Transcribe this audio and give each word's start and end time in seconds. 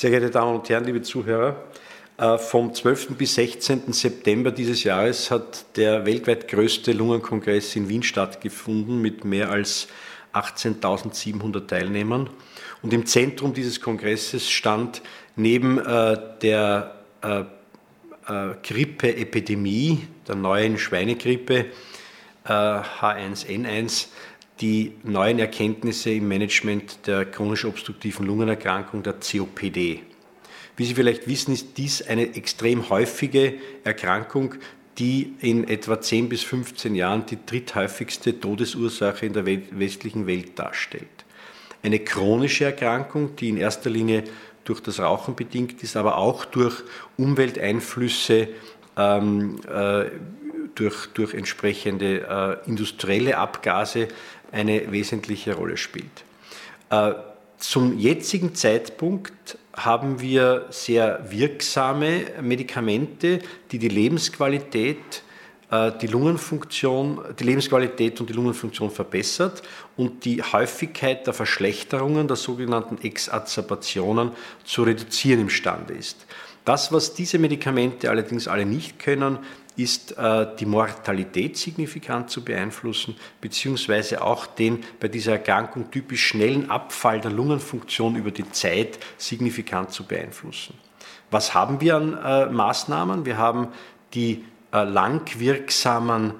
Sehr 0.00 0.08
geehrte 0.08 0.30
Damen 0.30 0.54
und 0.54 0.66
Herren, 0.70 0.84
liebe 0.86 1.02
Zuhörer, 1.02 1.62
äh, 2.16 2.38
vom 2.38 2.72
12. 2.72 3.18
bis 3.18 3.34
16. 3.34 3.92
September 3.92 4.50
dieses 4.50 4.82
Jahres 4.82 5.30
hat 5.30 5.76
der 5.76 6.06
weltweit 6.06 6.48
größte 6.48 6.92
Lungenkongress 6.92 7.76
in 7.76 7.90
Wien 7.90 8.02
stattgefunden 8.02 9.02
mit 9.02 9.26
mehr 9.26 9.50
als 9.50 9.88
18.700 10.32 11.66
Teilnehmern. 11.66 12.30
Und 12.80 12.94
im 12.94 13.04
Zentrum 13.04 13.52
dieses 13.52 13.82
Kongresses 13.82 14.48
stand 14.48 15.02
neben 15.36 15.76
äh, 15.76 16.16
der 16.40 16.94
äh, 17.20 17.40
äh, 17.40 18.54
Grippeepidemie, 18.62 20.08
der 20.26 20.34
neuen 20.34 20.78
Schweinegrippe 20.78 21.66
H1N1, 22.46 24.06
die 24.60 24.92
neuen 25.02 25.38
Erkenntnisse 25.38 26.10
im 26.10 26.28
Management 26.28 27.06
der 27.06 27.24
chronisch 27.24 27.64
obstruktiven 27.64 28.26
Lungenerkrankung, 28.26 29.02
der 29.02 29.14
COPD. 29.14 30.02
Wie 30.76 30.84
Sie 30.84 30.94
vielleicht 30.94 31.26
wissen, 31.28 31.52
ist 31.52 31.76
dies 31.76 32.02
eine 32.02 32.34
extrem 32.34 32.88
häufige 32.88 33.54
Erkrankung, 33.84 34.54
die 34.98 35.34
in 35.40 35.68
etwa 35.68 36.00
10 36.00 36.28
bis 36.28 36.42
15 36.42 36.94
Jahren 36.94 37.24
die 37.26 37.38
dritthäufigste 37.44 38.38
Todesursache 38.38 39.26
in 39.26 39.32
der 39.32 39.46
westlichen 39.46 40.26
Welt 40.26 40.58
darstellt. 40.58 41.08
Eine 41.82 42.00
chronische 42.00 42.66
Erkrankung, 42.66 43.36
die 43.36 43.48
in 43.48 43.56
erster 43.56 43.88
Linie 43.88 44.24
durch 44.64 44.80
das 44.80 45.00
Rauchen 45.00 45.34
bedingt 45.34 45.82
ist, 45.82 45.96
aber 45.96 46.18
auch 46.18 46.44
durch 46.44 46.82
Umwelteinflüsse, 47.16 48.48
ähm, 48.96 49.58
äh, 49.66 50.04
durch, 50.74 51.06
durch 51.14 51.34
entsprechende 51.34 52.60
äh, 52.64 52.68
industrielle 52.68 53.38
Abgase 53.38 54.08
eine 54.52 54.90
wesentliche 54.90 55.54
Rolle 55.54 55.76
spielt. 55.76 56.24
Äh, 56.90 57.12
zum 57.58 57.98
jetzigen 57.98 58.54
Zeitpunkt 58.54 59.58
haben 59.74 60.20
wir 60.20 60.66
sehr 60.70 61.30
wirksame 61.30 62.22
Medikamente, 62.40 63.40
die 63.70 63.78
die 63.78 63.88
Lebensqualität, 63.88 65.22
äh, 65.70 65.92
die 66.00 66.06
Lungenfunktion, 66.06 67.20
die 67.38 67.44
Lebensqualität 67.44 68.20
und 68.20 68.30
die 68.30 68.32
Lungenfunktion 68.34 68.90
verbessert 68.90 69.62
und 69.96 70.24
die 70.24 70.42
Häufigkeit 70.42 71.26
der 71.26 71.34
Verschlechterungen, 71.34 72.26
der 72.26 72.36
sogenannten 72.36 72.98
Exazerbationen, 73.02 74.32
zu 74.64 74.82
reduzieren 74.82 75.40
imstande 75.40 75.94
ist. 75.94 76.26
Das, 76.64 76.92
was 76.92 77.14
diese 77.14 77.38
Medikamente 77.38 78.10
allerdings 78.10 78.48
alle 78.48 78.66
nicht 78.66 78.98
können, 78.98 79.38
ist 79.82 80.16
äh, 80.18 80.46
die 80.58 80.66
Mortalität 80.66 81.56
signifikant 81.56 82.30
zu 82.30 82.44
beeinflussen, 82.44 83.16
beziehungsweise 83.40 84.22
auch 84.22 84.46
den 84.46 84.84
bei 84.98 85.08
dieser 85.08 85.32
Erkrankung 85.32 85.90
typisch 85.90 86.26
schnellen 86.26 86.70
Abfall 86.70 87.20
der 87.20 87.30
Lungenfunktion 87.30 88.16
über 88.16 88.30
die 88.30 88.50
Zeit 88.50 88.98
signifikant 89.18 89.92
zu 89.92 90.04
beeinflussen. 90.04 90.74
Was 91.30 91.54
haben 91.54 91.80
wir 91.80 91.96
an 91.96 92.18
äh, 92.22 92.46
Maßnahmen? 92.46 93.24
Wir 93.24 93.38
haben 93.38 93.68
die 94.14 94.44
äh, 94.72 94.84
langwirksamen 94.84 96.34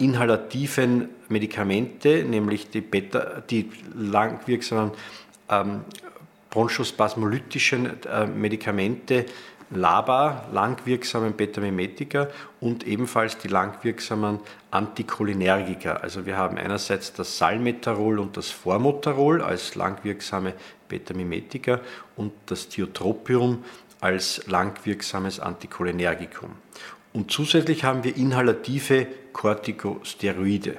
inhalativen 0.00 1.08
Medikamente, 1.28 2.24
nämlich 2.24 2.70
die, 2.70 2.80
Beta, 2.80 3.44
die 3.48 3.70
langwirksamen 3.94 4.90
ähm, 5.48 5.82
bronchospasmolytischen 6.50 7.92
Medikamente, 8.34 9.26
LABA, 9.74 10.48
langwirksamen 10.52 11.36
Betamimetika 11.36 12.28
und 12.60 12.86
ebenfalls 12.86 13.38
die 13.38 13.48
langwirksamen 13.48 14.40
Anticholinergika. 14.70 15.94
Also 15.94 16.26
wir 16.26 16.36
haben 16.36 16.58
einerseits 16.58 17.12
das 17.12 17.38
Salmeterol 17.38 18.18
und 18.18 18.36
das 18.36 18.50
Formoterol 18.50 19.42
als 19.42 19.74
langwirksame 19.74 20.54
Betamimetika 20.88 21.80
und 22.16 22.32
das 22.46 22.68
Tiotropium 22.68 23.64
als 24.00 24.46
langwirksames 24.46 25.40
Anticholinergikum. 25.40 26.50
Und 27.12 27.30
zusätzlich 27.30 27.84
haben 27.84 28.04
wir 28.04 28.16
inhalative 28.16 29.06
Corticosteroide. 29.32 30.78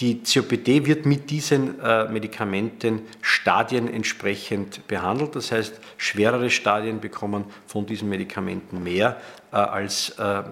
Die 0.00 0.22
COPD 0.22 0.86
wird 0.86 1.06
mit 1.06 1.30
diesen 1.30 1.80
äh, 1.80 2.08
Medikamenten 2.08 3.02
stadienentsprechend 3.22 4.86
behandelt. 4.88 5.36
Das 5.36 5.52
heißt, 5.52 5.78
schwerere 5.98 6.50
Stadien 6.50 7.00
bekommen 7.00 7.44
von 7.66 7.86
diesen 7.86 8.08
Medikamenten 8.08 8.82
mehr 8.82 9.20
äh, 9.52 9.56
als 9.56 10.18
äh, 10.18 10.42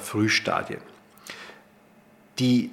Frühstadien. 0.00 0.80
Die 2.38 2.70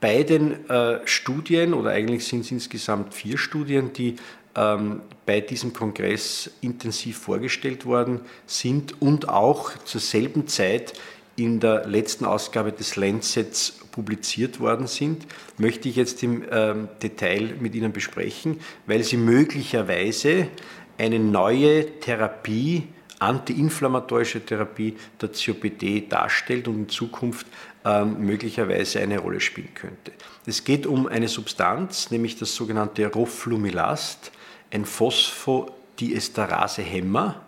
beiden 0.00 0.58
Studien, 1.06 1.72
oder 1.72 1.92
eigentlich 1.92 2.26
sind 2.26 2.40
es 2.40 2.50
insgesamt 2.50 3.14
vier 3.14 3.38
Studien, 3.38 3.94
die 3.94 4.16
ähm, 4.54 5.00
bei 5.24 5.40
diesem 5.40 5.72
Kongress 5.72 6.50
intensiv 6.60 7.16
vorgestellt 7.16 7.86
worden 7.86 8.20
sind 8.44 9.00
und 9.00 9.30
auch 9.30 9.78
zur 9.84 10.02
selben 10.02 10.46
Zeit 10.46 10.92
in 11.36 11.58
der 11.58 11.86
letzten 11.86 12.26
Ausgabe 12.26 12.72
des 12.72 12.96
Lancets 12.96 13.78
publiziert 13.98 14.60
worden 14.60 14.86
sind, 14.86 15.26
möchte 15.56 15.88
ich 15.88 15.96
jetzt 15.96 16.22
im 16.22 16.44
ähm, 16.52 16.86
Detail 17.02 17.56
mit 17.58 17.74
Ihnen 17.74 17.92
besprechen, 17.92 18.60
weil 18.86 19.02
sie 19.02 19.16
möglicherweise 19.16 20.46
eine 20.98 21.18
neue 21.18 21.98
Therapie, 21.98 22.84
antiinflammatorische 23.18 24.46
Therapie 24.46 24.96
der 25.20 25.30
COPD 25.30 26.06
darstellt 26.08 26.68
und 26.68 26.76
in 26.76 26.88
Zukunft 26.88 27.48
ähm, 27.84 28.24
möglicherweise 28.24 29.00
eine 29.00 29.18
Rolle 29.18 29.40
spielen 29.40 29.74
könnte. 29.74 30.12
Es 30.46 30.62
geht 30.62 30.86
um 30.86 31.08
eine 31.08 31.26
Substanz, 31.26 32.12
nämlich 32.12 32.38
das 32.38 32.54
sogenannte 32.54 33.04
Roflumilast, 33.04 34.30
ein 34.70 34.84
Phosphodiesterase-Hämmer 34.84 37.34
äh, 37.34 37.47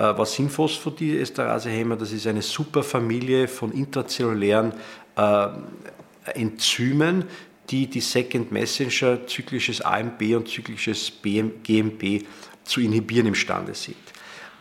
was 0.00 0.34
sind 0.34 0.50
Phosphodiesterasehämmer? 0.50 1.96
Das 1.96 2.12
ist 2.12 2.26
eine 2.26 2.42
Superfamilie 2.42 3.46
von 3.46 3.72
intrazellulären 3.72 4.72
äh, 5.16 5.48
Enzymen, 6.34 7.24
die 7.68 7.86
die 7.86 8.00
Second 8.00 8.52
Messenger 8.52 9.26
zyklisches 9.26 9.80
AMP 9.80 10.22
und 10.36 10.48
zyklisches 10.48 11.10
BM, 11.10 11.62
GMP 11.62 12.24
zu 12.64 12.80
inhibieren 12.80 13.26
imstande 13.26 13.74
sind. 13.74 13.96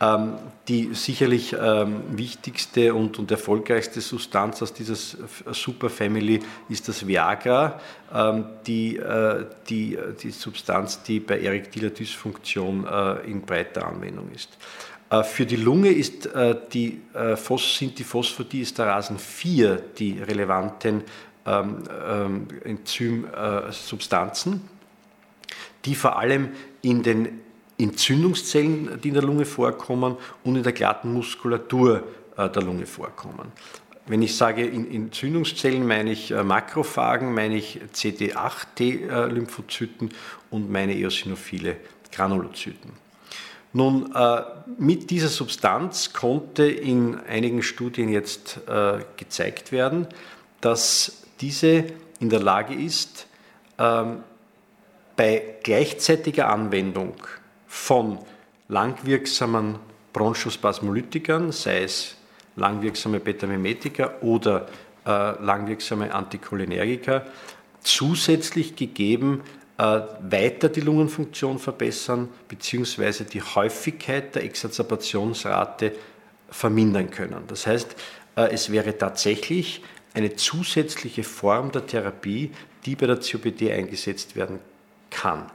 Ähm, 0.02 0.34
die 0.68 0.96
sicherlich 0.96 1.54
ähm, 1.54 2.02
wichtigste 2.18 2.96
und, 2.96 3.20
und, 3.20 3.30
erfolgreichste 3.30 4.02
Substanz 4.02 4.62
aus 4.64 4.74
dieser 4.74 4.96
Superfamily 4.96 6.40
ist 6.70 6.88
das 6.88 7.06
Viagra, 7.06 7.80
ähm, 8.12 8.46
die, 8.66 8.98
äh, 8.98 9.46
die, 9.70 10.00
die 10.24 10.32
Substanz, 10.32 11.04
die 11.04 11.20
bei 11.20 11.40
erektiler 11.40 11.92
Dysfunktion 11.92 12.88
äh, 12.88 13.30
in 13.30 13.42
breiter 13.42 13.86
Anwendung 13.86 14.32
ist. 14.34 14.58
Äh, 15.12 15.24
für 15.24 15.46
die 15.46 15.58
Lunge 15.58 15.90
ist, 15.90 16.26
äh, 16.26 16.56
die, 16.74 17.02
äh, 17.14 17.36
sind 17.58 18.00
die 18.00 18.04
Phosphodiesterasen 18.04 19.20
4 19.20 19.76
die 20.00 20.20
relevanten 20.20 21.04
ähm, 21.46 21.84
ähm, 22.08 22.48
Enzymsubstanzen, 22.64 24.62
die 25.86 25.96
vor 25.96 26.18
allem 26.18 26.50
in 26.82 27.04
den 27.04 27.42
Entzündungszellen, 27.84 29.00
die 29.02 29.10
in 29.10 29.14
der 29.14 29.24
Lunge 29.24 29.46
vorkommen, 29.46 30.18
und 30.44 30.56
in 30.56 30.64
der 30.64 30.74
glatten 30.74 31.14
Muskulatur 31.14 32.04
der 32.38 32.62
Lunge 32.62 32.86
vorkommen. 32.86 33.52
Wenn 34.08 34.22
ich 34.22 34.34
sage 34.36 34.64
Entzündungszellen, 34.64 35.86
meine 35.86 36.12
ich 36.12 36.32
Makrophagen, 36.32 37.34
meine 37.34 37.58
ich 37.58 37.82
CD8-T-Lymphozyten 37.94 40.12
und 40.50 40.72
meine 40.72 40.96
eosinophile 40.96 41.76
Granulozyten. 42.12 43.02
Nun, 43.74 44.14
äh, 44.14 44.42
mit 44.78 45.10
dieser 45.10 45.30
Substanz 45.30 46.12
konnte 46.12 46.66
in 46.66 47.18
einigen 47.22 47.64
Studien 47.64 48.10
jetzt 48.10 48.60
äh, 48.68 49.00
gezeigt 49.16 49.72
werden, 49.72 50.08
dass 50.60 51.24
diese 51.40 51.86
in 52.20 52.30
der 52.30 52.42
Lage 52.42 52.74
ist, 52.74 53.28
ähm, 53.78 54.24
bei 55.16 55.56
gleichzeitiger 55.64 56.50
Anwendung 56.50 57.16
von 57.72 58.20
langwirksamen 58.68 59.80
Bronchospasmolytikern, 60.12 61.54
sei 61.54 61.84
es 61.84 62.18
langwirksame 62.58 63.22
Betamimetika 63.22 64.16
oder 64.20 64.68
äh, 65.06 65.10
langwirksame 65.10 66.14
Anticholinergika, 66.14 67.26
zusätzlich 67.80 68.76
gegeben 68.76 69.42
äh, 69.78 70.02
weiter 70.22 70.68
die 70.68 70.82
Lungenfunktion 70.82 71.60
verbessern 71.60 72.28
bzw. 72.50 73.24
die 73.24 73.42
Häufigkeit 73.42 74.36
der 74.36 74.44
Exazerbationsrate 74.44 75.94
vermindern 76.50 77.10
können. 77.10 77.46
Das 77.48 77.68
heißt, 77.68 77.96
äh, 78.36 78.52
es 78.52 78.70
wäre 78.70 78.98
tatsächlich 78.98 79.82
eine 80.14 80.36
zusätzliche 80.36 81.24
Form 81.24 81.72
der 81.72 81.88
Therapie, 81.88 82.52
die 82.86 82.98
bei 82.98 83.08
der 83.08 83.22
COPD 83.22 83.72
eingesetzt 83.72 84.36
werden 84.36 84.60
kann. 85.10 85.50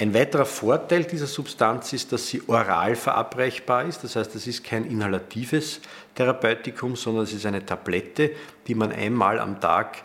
Ein 0.00 0.14
weiterer 0.14 0.46
Vorteil 0.46 1.02
dieser 1.04 1.26
Substanz 1.26 1.92
ist, 1.92 2.12
dass 2.12 2.28
sie 2.28 2.40
oral 2.46 2.94
verabreichbar 2.94 3.84
ist. 3.84 4.04
Das 4.04 4.14
heißt, 4.14 4.32
es 4.36 4.46
ist 4.46 4.62
kein 4.62 4.84
inhalatives 4.84 5.80
Therapeutikum, 6.14 6.94
sondern 6.94 7.24
es 7.24 7.32
ist 7.32 7.44
eine 7.44 7.66
Tablette, 7.66 8.30
die 8.68 8.76
man 8.76 8.92
einmal 8.92 9.40
am 9.40 9.60
Tag 9.60 10.04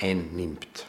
einnimmt. 0.00 0.86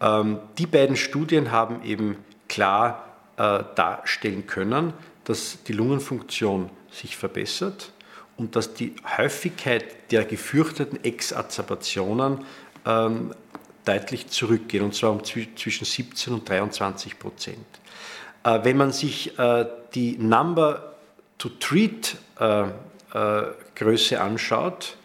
Ähm, 0.00 0.38
die 0.56 0.66
beiden 0.66 0.96
Studien 0.96 1.50
haben 1.50 1.84
eben 1.84 2.16
klar 2.48 3.04
äh, 3.36 3.64
darstellen 3.74 4.46
können, 4.46 4.94
dass 5.24 5.62
die 5.64 5.74
Lungenfunktion 5.74 6.70
sich 6.90 7.18
verbessert 7.18 7.92
und 8.38 8.56
dass 8.56 8.72
die 8.72 8.94
Häufigkeit 9.18 10.10
der 10.10 10.24
gefürchteten 10.24 11.04
Exazerbationen 11.04 12.46
ähm, 12.86 13.34
deutlich 13.84 14.28
zurückgeht, 14.28 14.82
und 14.82 14.94
zwar 14.94 15.12
um 15.12 15.22
zwischen 15.24 15.84
17 15.84 16.34
und 16.34 16.48
23 16.48 17.18
Prozent. 17.18 17.66
Äh, 18.44 18.60
wenn 18.62 18.76
man 18.76 18.92
sich 18.92 19.38
äh, 19.38 19.66
die 19.94 20.16
Number 20.18 20.94
to 21.38 21.48
Treat 21.48 22.16
äh, 22.38 22.64
Größe 23.74 24.20
anschaut, 24.20 24.96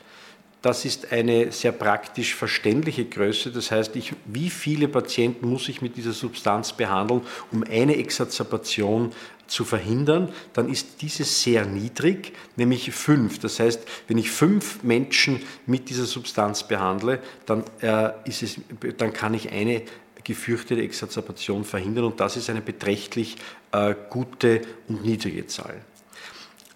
das 0.65 0.83
ist 0.83 1.11
eine 1.11 1.51
sehr 1.51 1.71
praktisch 1.71 2.33
verständliche 2.33 3.05
Größe. 3.05 3.51
Das 3.51 3.69
heißt, 3.69 3.95
ich, 3.95 4.13
wie 4.25 4.49
viele 4.49 4.87
Patienten 4.87 5.47
muss 5.47 5.69
ich 5.69 5.83
mit 5.83 5.95
dieser 5.95 6.11
Substanz 6.11 6.73
behandeln, 6.73 7.21
um 7.51 7.63
eine 7.63 7.97
Exazerbation 7.97 9.11
zu 9.45 9.63
verhindern, 9.63 10.33
dann 10.53 10.67
ist 10.67 11.03
diese 11.03 11.23
sehr 11.23 11.67
niedrig, 11.67 12.33
nämlich 12.55 12.91
fünf. 12.91 13.37
Das 13.37 13.59
heißt, 13.59 13.81
wenn 14.07 14.17
ich 14.17 14.31
fünf 14.31 14.81
Menschen 14.81 15.43
mit 15.67 15.87
dieser 15.89 16.05
Substanz 16.05 16.67
behandle, 16.67 17.19
dann, 17.45 17.63
äh, 17.81 18.09
ist 18.27 18.41
es, 18.41 18.59
dann 18.97 19.13
kann 19.13 19.35
ich 19.35 19.51
eine 19.51 19.83
gefürchtete 20.23 20.81
Exazerbation 20.81 21.63
verhindern 21.63 22.05
und 22.05 22.19
das 22.19 22.37
ist 22.37 22.49
eine 22.49 22.61
beträchtlich 22.61 23.37
äh, 23.71 23.93
gute 24.09 24.61
und 24.87 25.05
niedrige 25.05 25.45
Zahl. 25.45 25.75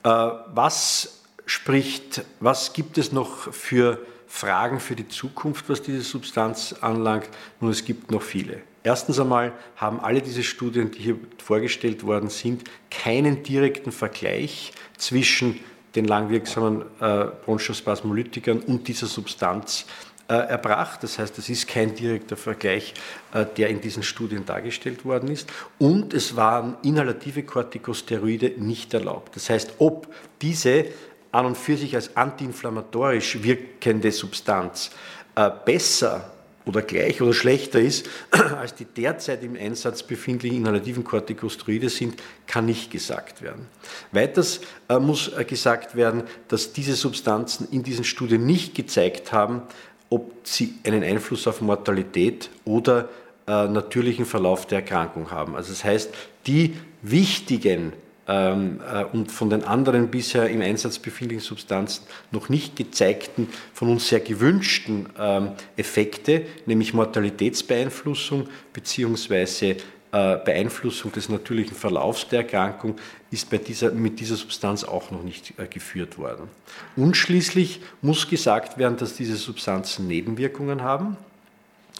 Äh, 0.04 0.10
was 0.54 1.19
spricht, 1.50 2.24
was 2.40 2.74
gibt 2.74 3.00
es 3.00 3.12
noch 3.12 3.52
für 3.52 4.06
Fragen 4.28 4.80
für 4.80 4.96
die 4.96 5.08
Zukunft, 5.08 5.68
was 5.68 5.82
diese 5.82 6.02
Substanz 6.02 6.76
anlangt? 6.80 7.28
Nun, 7.60 7.72
es 7.72 7.84
gibt 7.84 8.12
noch 8.12 8.22
viele. 8.22 8.62
Erstens 8.84 9.20
einmal 9.20 9.54
haben 9.76 10.00
alle 10.00 10.22
diese 10.22 10.44
Studien, 10.44 10.92
die 10.92 11.00
hier 11.00 11.16
vorgestellt 11.44 12.04
worden 12.04 12.30
sind, 12.30 12.66
keinen 12.92 13.42
direkten 13.42 13.92
Vergleich 13.92 14.74
zwischen 14.98 15.60
den 15.96 16.06
langwirksamen 16.06 16.84
äh, 17.02 17.26
Bronchospasmolytikern 17.46 18.60
und 18.60 18.88
dieser 18.88 19.08
Substanz 19.08 19.88
äh, 20.28 20.36
erbracht. 20.36 21.02
Das 21.02 21.18
heißt, 21.18 21.36
es 21.40 21.50
ist 21.50 21.68
kein 21.68 21.96
direkter 21.96 22.38
Vergleich, 22.38 22.94
äh, 23.34 23.44
der 23.58 23.70
in 23.70 23.82
diesen 23.82 24.04
Studien 24.04 24.46
dargestellt 24.46 25.04
worden 25.04 25.32
ist. 25.32 25.50
Und 25.80 26.14
es 26.14 26.36
waren 26.36 26.78
inhalative 26.84 27.42
Corticosteroide 27.42 28.54
nicht 28.58 28.94
erlaubt. 28.94 29.36
Das 29.36 29.50
heißt, 29.50 29.74
ob 29.80 30.14
diese 30.44 30.86
an 31.32 31.46
und 31.46 31.58
für 31.58 31.78
sich 31.78 31.96
als 31.96 32.16
antiinflammatorisch 32.16 33.44
wirkende 33.44 34.12
Substanz 34.12 34.92
äh, 35.36 35.50
besser 35.66 36.32
oder 36.66 36.82
gleich 36.82 37.22
oder 37.22 37.34
schlechter 37.34 37.80
ist, 37.80 38.10
als 38.32 38.76
die 38.76 38.86
derzeit 38.86 39.44
im 39.44 39.56
Einsatz 39.56 40.04
befindlichen 40.04 40.58
inhalativen 40.58 41.04
Corticosteroide 41.04 41.90
sind, 41.90 42.16
kann 42.48 42.66
nicht 42.66 42.92
gesagt 42.92 43.42
werden. 43.42 43.68
Weiters 44.12 44.62
äh, 44.88 45.00
muss 45.00 45.30
äh, 45.30 45.46
gesagt 45.46 45.96
werden, 45.96 46.24
dass 46.48 46.74
diese 46.74 46.96
Substanzen 46.96 47.68
in 47.72 47.84
diesen 47.84 48.04
Studien 48.04 48.46
nicht 48.46 48.76
gezeigt 48.76 49.32
haben, 49.32 49.62
ob 50.10 50.32
sie 50.44 50.76
einen 50.84 51.04
Einfluss 51.04 51.48
auf 51.48 51.62
Mortalität 51.62 52.50
oder 52.66 53.10
natürlichen 53.46 54.26
Verlauf 54.28 54.68
der 54.68 54.80
Erkrankung 54.80 55.32
haben. 55.32 55.56
Also 55.56 55.72
das 55.72 55.84
heißt, 55.84 56.14
die 56.46 56.76
wichtigen 57.02 57.94
ähm, 58.30 58.80
äh, 58.88 59.06
und 59.06 59.32
von 59.32 59.50
den 59.50 59.64
anderen 59.64 60.10
bisher 60.10 60.48
im 60.50 60.62
Einsatz 60.62 61.00
befindlichen 61.00 61.44
Substanzen 61.44 62.04
noch 62.32 62.48
nicht 62.48 62.76
gezeigten, 62.76 63.50
von 63.74 63.90
uns 63.90 64.08
sehr 64.08 64.20
gewünschten 64.20 65.10
ähm, 65.18 65.54
Effekte, 65.78 66.44
nämlich 66.68 66.94
Mortalitätsbeeinflussung 66.94 68.48
bzw. 68.72 69.78
Äh, 70.12 70.38
Beeinflussung 70.46 71.12
des 71.12 71.30
natürlichen 71.30 71.76
Verlaufs 71.76 72.28
der 72.28 72.40
Erkrankung 72.42 72.98
ist 73.32 73.50
bei 73.50 73.58
dieser, 73.58 73.92
mit 73.92 74.20
dieser 74.20 74.36
Substanz 74.36 74.84
auch 74.84 75.10
noch 75.10 75.24
nicht 75.24 75.54
äh, 75.58 75.66
geführt 75.66 76.20
worden. 76.20 76.50
Und 76.96 77.18
schließlich 77.18 77.82
muss 78.04 78.28
gesagt 78.28 78.78
werden, 78.78 78.98
dass 78.98 79.16
diese 79.16 79.38
Substanzen 79.38 80.08
Nebenwirkungen 80.08 80.84
haben. 80.84 81.18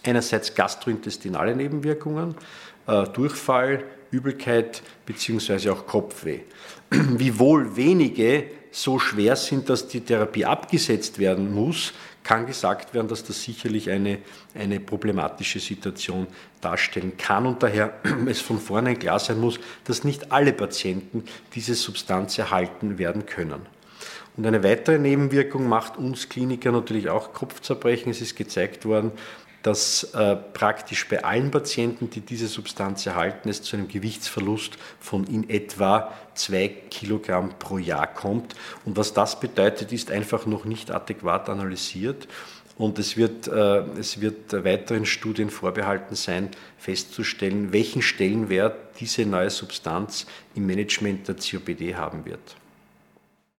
Einerseits 0.04 0.54
gastrointestinale 0.54 1.54
Nebenwirkungen, 1.54 2.34
Durchfall, 3.12 3.84
Übelkeit 4.10 4.82
bzw. 5.06 5.70
auch 5.70 5.86
Kopfweh. 5.86 6.40
Wiewohl 6.90 7.76
wenige 7.76 8.44
so 8.72 8.98
schwer 8.98 9.36
sind, 9.36 9.68
dass 9.68 9.88
die 9.88 10.00
Therapie 10.00 10.44
abgesetzt 10.44 11.18
werden 11.18 11.52
muss, 11.52 11.92
kann 12.22 12.46
gesagt 12.46 12.94
werden, 12.94 13.08
dass 13.08 13.24
das 13.24 13.42
sicherlich 13.42 13.90
eine, 13.90 14.18
eine 14.54 14.78
problematische 14.78 15.58
Situation 15.58 16.26
darstellen 16.60 17.16
kann 17.16 17.46
und 17.46 17.62
daher 17.62 17.94
es 18.28 18.40
von 18.40 18.58
vornherein 18.58 18.98
klar 18.98 19.18
sein 19.18 19.40
muss, 19.40 19.58
dass 19.84 20.04
nicht 20.04 20.30
alle 20.30 20.52
Patienten 20.52 21.24
diese 21.54 21.74
Substanz 21.74 22.38
erhalten 22.38 22.98
werden 22.98 23.26
können. 23.26 23.66
Und 24.36 24.46
eine 24.46 24.62
weitere 24.62 24.98
Nebenwirkung 24.98 25.68
macht 25.68 25.96
uns 25.96 26.28
Kliniker 26.28 26.72
natürlich 26.72 27.08
auch 27.08 27.32
Kopfzerbrechen. 27.32 28.10
Es 28.10 28.20
ist 28.20 28.36
gezeigt 28.36 28.84
worden, 28.84 29.12
dass 29.62 30.04
äh, 30.14 30.36
praktisch 30.36 31.08
bei 31.08 31.22
allen 31.24 31.50
Patienten, 31.50 32.08
die 32.10 32.20
diese 32.20 32.48
Substanz 32.48 33.06
erhalten, 33.06 33.48
es 33.48 33.62
zu 33.62 33.76
einem 33.76 33.88
Gewichtsverlust 33.88 34.78
von 34.98 35.24
in 35.24 35.48
etwa 35.50 36.12
zwei 36.34 36.68
Kilogramm 36.68 37.58
pro 37.58 37.78
Jahr 37.78 38.06
kommt. 38.06 38.54
Und 38.84 38.96
was 38.96 39.12
das 39.12 39.38
bedeutet, 39.38 39.92
ist 39.92 40.10
einfach 40.10 40.46
noch 40.46 40.64
nicht 40.64 40.90
adäquat 40.90 41.48
analysiert. 41.48 42.26
Und 42.78 42.98
es 42.98 43.18
wird, 43.18 43.46
äh, 43.46 43.82
es 43.98 44.22
wird 44.22 44.52
weiteren 44.64 45.04
Studien 45.04 45.50
vorbehalten 45.50 46.14
sein, 46.14 46.48
festzustellen, 46.78 47.72
welchen 47.72 48.00
Stellenwert 48.00 48.98
diese 49.00 49.26
neue 49.26 49.50
Substanz 49.50 50.26
im 50.54 50.64
Management 50.64 51.28
der 51.28 51.34
COPD 51.34 51.94
haben 51.96 52.24
wird. 52.24 52.56